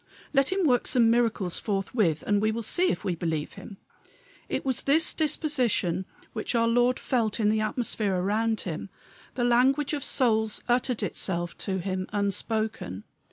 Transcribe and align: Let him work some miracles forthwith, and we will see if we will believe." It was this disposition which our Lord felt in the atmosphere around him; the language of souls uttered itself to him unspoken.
Let 0.33 0.51
him 0.51 0.65
work 0.65 0.87
some 0.87 1.11
miracles 1.11 1.59
forthwith, 1.59 2.23
and 2.25 2.41
we 2.41 2.51
will 2.51 2.63
see 2.63 2.89
if 2.89 3.03
we 3.03 3.11
will 3.11 3.19
believe." 3.19 3.55
It 4.49 4.65
was 4.65 4.81
this 4.81 5.13
disposition 5.13 6.05
which 6.33 6.55
our 6.55 6.67
Lord 6.67 6.97
felt 6.97 7.39
in 7.39 7.49
the 7.49 7.61
atmosphere 7.61 8.15
around 8.15 8.61
him; 8.61 8.89
the 9.35 9.43
language 9.43 9.93
of 9.93 10.03
souls 10.03 10.63
uttered 10.67 11.03
itself 11.03 11.55
to 11.59 11.77
him 11.77 12.07
unspoken. 12.11 13.03